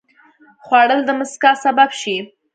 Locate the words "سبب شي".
1.63-2.17